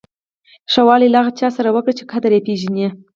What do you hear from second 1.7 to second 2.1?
وکړه چې